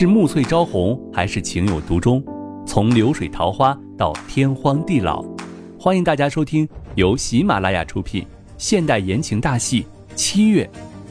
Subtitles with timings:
[0.00, 2.22] 是暮翠朝红，还是情有独钟？
[2.64, 5.24] 从流水桃花到天荒地老，
[5.76, 8.24] 欢迎大家收听由喜马拉雅出品
[8.58, 9.82] 现代言情大戏
[10.14, 10.70] 《七月》，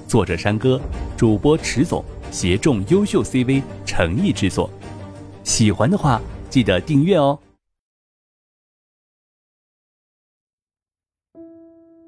[0.09, 0.79] 作者山歌，
[1.17, 4.69] 主播迟总，协众优秀 CV 诚意制作。
[5.43, 7.37] 喜欢的话，记得订阅哦。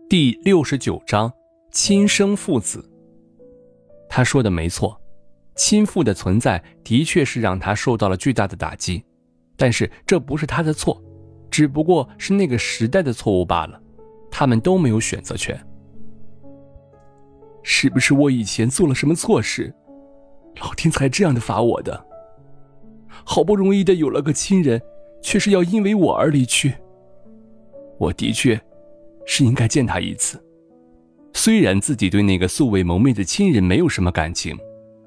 [0.10, 1.30] 第六十九章，
[1.74, 2.90] 亲生父子。
[4.08, 4.98] 他说的没错，
[5.60, 9.04] 亲父的存在的确是让他受到了巨大的打击，
[9.58, 11.04] 但是这不是他的错，
[11.52, 13.78] 只不过是那个时代的错误罢了。
[14.32, 15.60] 他们都没有选择权。
[17.62, 19.76] 是不是我以前做了什么错事，
[20.62, 22.06] 老天才这样的罚我的？
[23.26, 24.82] 好不容易的有了个亲人，
[25.22, 26.74] 却是要因为我而离去。
[27.98, 28.58] 我的确。
[29.32, 30.44] 是应该见他一次。
[31.36, 34.58] 虽然自己对那个素未谋面的亲人没有什么感情，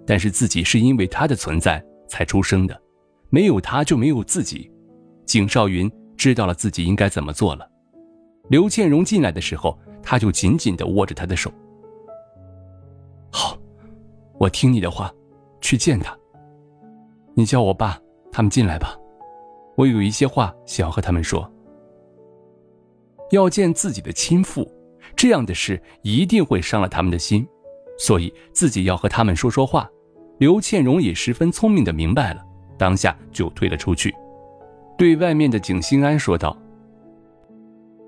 [0.07, 2.81] 但是自己是因为他的存在才出生的，
[3.31, 4.71] 没有他就没有自己。
[5.25, 7.69] 景少云知道了自己应该怎么做了。
[8.49, 11.51] 刘倩荣进来的时候，他就紧紧地握着他的手。
[13.31, 13.57] 好，
[14.39, 15.11] 我听你的话，
[15.61, 16.15] 去见他。
[17.35, 17.99] 你叫我爸
[18.31, 18.95] 他们进来吧，
[19.77, 21.51] 我有一些话想要和他们说。
[23.31, 24.71] 要见自己的亲父，
[25.17, 27.47] 这样的事一定会伤了他们的心，
[27.99, 29.89] 所以自己要和他们说说话。
[30.39, 32.45] 刘倩荣也十分聪明的明白了，
[32.77, 34.13] 当下就退了出去，
[34.99, 36.57] 对外面的景心安说道：“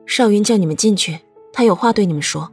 [0.06, 1.16] 少云叫你们进去，
[1.52, 2.50] 他有话对你们说。”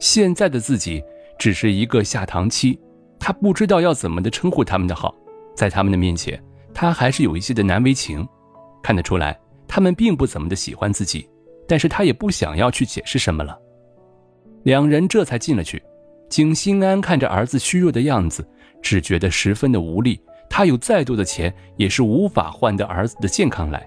[0.00, 1.02] 现在的自己
[1.38, 2.76] 只是一个下堂妻，
[3.20, 5.14] 他不知道要怎么的称呼他们的好，
[5.54, 6.42] 在他们的面前，
[6.74, 8.26] 他还是有一些的难为情，
[8.82, 9.38] 看得出来。
[9.68, 11.28] 他们并不怎么的喜欢自己，
[11.68, 13.56] 但是他也不想要去解释什么了。
[14.64, 15.80] 两人这才进了去。
[16.30, 18.48] 景心安看着儿子虚弱的样子，
[18.80, 20.18] 只觉得十分的无力。
[20.48, 23.86] 他有再多的钱，也是无法换得儿子的健康来，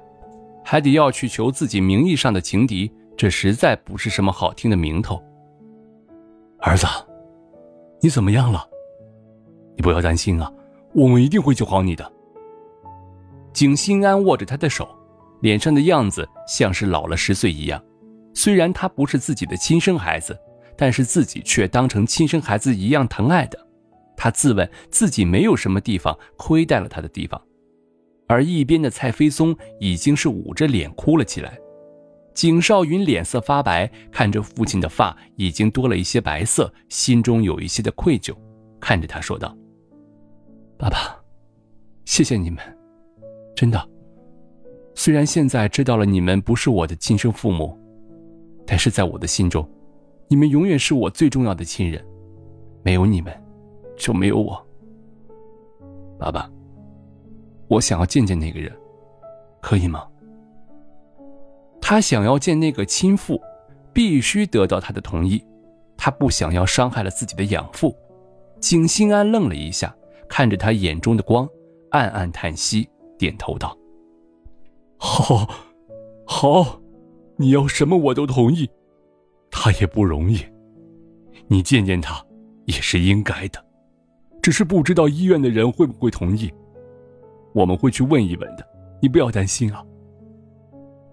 [0.64, 5.22] 还得要去求自己名义上的情敌，这实在不是什么好听的名头。
[6.60, 6.86] 儿子，
[8.02, 8.66] 你怎么样了？
[9.76, 10.52] 你不要担心啊，
[10.94, 12.12] 我们一定会救好你的。
[13.54, 14.88] 景心安握着他的手。
[15.42, 17.84] 脸上的样子像是老了十岁一样，
[18.34, 20.40] 虽然他不是自己的亲生孩子，
[20.78, 23.60] 但是自己却当成亲生孩子一样疼爱的。
[24.16, 27.42] 他自问自己没有什么地方亏待了他的地方，
[28.28, 31.58] 而一边的蔡飞松已经是捂着脸哭了起来。
[32.34, 38.36] 景少云脸色发白，看着父亲的发已经多了一些白色，心中有一些的愧疚，
[38.80, 39.56] 看着他说道
[40.78, 41.16] ：“爸爸，
[42.06, 42.58] 谢谢你们，
[43.56, 43.90] 真的。”
[44.96, 47.78] 虽然现在知道了你们不是我的亲生父母，
[48.66, 49.68] 但是在我的心中，
[50.28, 52.04] 你们永远是我最重要的亲人。
[52.84, 53.34] 没有你们，
[53.96, 54.68] 就没有我。
[56.20, 56.50] 爸爸，
[57.68, 58.72] 我想要见见那个人，
[59.62, 60.06] 可以吗？
[61.82, 63.42] 他想要见那个亲父，
[63.94, 65.44] 必须得到他的同意。
[65.96, 67.96] 他不想要伤害了自己的养父。
[68.60, 69.96] 景心安愣了一下，
[70.28, 71.48] 看着他眼中的光，
[71.92, 73.78] 暗暗叹息，点头道。
[74.98, 75.48] 好，
[76.26, 76.82] 好，
[77.38, 78.70] 你要什么我都同意。
[79.64, 80.42] 他也不容易，
[81.48, 82.22] 你见见他
[82.66, 83.66] 也是应该的，
[84.42, 86.54] 只是不知道医院的人会不会同意。
[87.54, 88.68] 我们会去问一问的，
[89.02, 89.82] 你不要担心啊。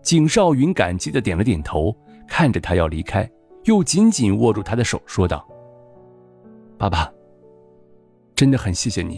[0.02, 1.96] 景少云感激的点了点头，
[2.26, 3.30] 看着他要离开，
[3.66, 5.46] 又紧紧握住他的手，说道
[6.76, 7.08] ：“爸爸，
[8.34, 9.16] 真的很谢谢你，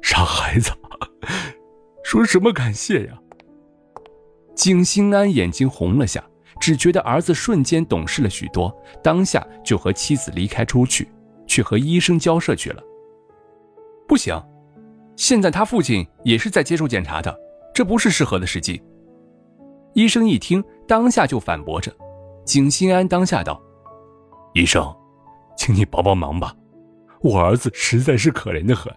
[0.00, 0.70] 傻孩子。”
[2.06, 3.20] 说什么感谢呀？
[4.54, 6.24] 景心安眼睛红了下，
[6.60, 11.08] 只觉得儿子瞬间懂事了许多，当下就和妻子离开出去，
[11.46, 12.82] 去和医生交涉去了。
[14.06, 14.40] 不行，
[15.16, 17.34] 现在他父亲也是在接受检查的，
[17.74, 18.82] 这不是适合的时机。
[19.94, 21.92] 医生一听，当下就反驳着。
[22.44, 23.60] 景心安当下道
[24.54, 24.94] ：“医生，
[25.56, 26.54] 请你帮帮忙吧，
[27.20, 28.92] 我儿子实在是可怜的很，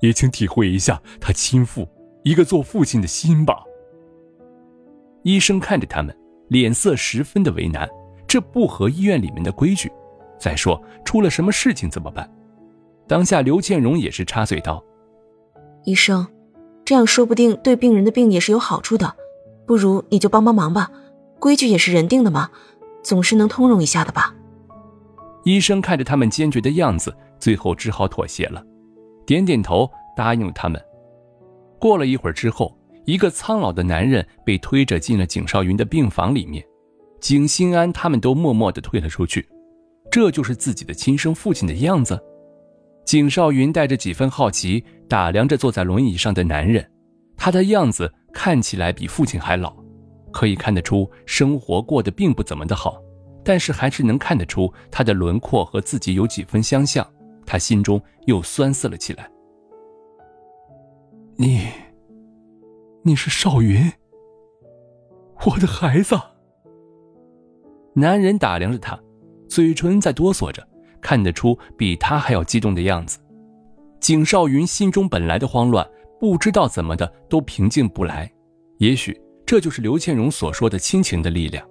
[0.00, 1.88] 也请体会一下他亲父。”
[2.24, 3.64] 一个做父亲的心吧。
[5.24, 6.16] 医生看着他们，
[6.52, 7.88] 脸色十分的为难，
[8.28, 9.90] 这不合医院里面的规矩。
[10.38, 12.30] 再说出了什么事情怎么办？
[13.08, 14.84] 当下刘建荣也是插嘴道
[15.84, 16.26] ：“医生，
[16.84, 19.16] 这样说不定对病人的病也是有好处的，
[19.66, 20.90] 不如你就帮帮忙吧。
[21.40, 22.50] 规矩也是人定的嘛，
[23.02, 24.34] 总是能通融一下的吧。”
[25.44, 28.62] 医生看着他们坚决的样子，最后只好妥协了，
[29.24, 30.78] 点点头答应了他们。
[31.80, 36.64] 过了一会儿之后，一个苍老的男人被推着进了景少云的病房里面，
[37.20, 39.48] 景心安他们都默默地退了出去。
[40.10, 42.20] 这就是自己的亲生父亲的样子。
[43.04, 46.88] 景少云带着几分好奇打量着坐在轮椅上的男人，
[47.36, 49.74] 他的样子看起来比父亲还老，
[50.30, 53.02] 可以看得出生活过得并不怎么的好，
[53.44, 57.04] 但是还是能看得出他的轮廓和自己有几分相像，
[57.44, 59.28] 他心中又酸涩了起来。
[61.34, 61.66] 你，
[63.04, 63.92] 你是少云，
[65.44, 66.14] 我的孩子。
[67.94, 68.96] 男人打量着他，
[69.48, 70.66] 嘴唇在哆嗦着。
[71.00, 73.18] 看得出比他还要激动的样子，
[73.98, 75.84] 景少云心中本来的慌乱，
[76.20, 78.32] 不知道怎么的都平静不来。
[78.78, 81.68] 也许这就是刘倩荣所说的亲情的力量，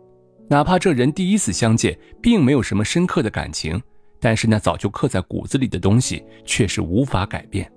[0.49, 3.81] 哪怕这人第一次相见并没有什么深刻的感情，
[4.19, 7.71] 但是那早就刻在骨子里的东西却是无法改变。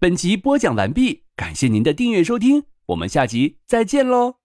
[0.00, 4.39] 本集播讲完毕，感谢您的订阅收听，我们下集再见喽。